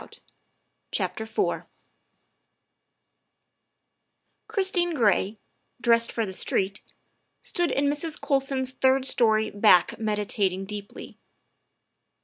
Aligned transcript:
40 0.01 0.21
THE 0.91 0.97
WIFE 0.97 1.21
OF 1.21 1.39
IV 1.61 1.67
CHRISTINE 4.47 4.95
GRAY, 4.95 5.37
dressed 5.79 6.11
for 6.11 6.25
the 6.25 6.33
street, 6.33 6.81
stood 7.43 7.69
in 7.69 7.85
Mrs. 7.85 8.19
Colson's 8.19 8.71
third 8.71 9.05
story 9.05 9.51
back 9.51 9.99
meditating 9.99 10.65
deeply. 10.65 11.19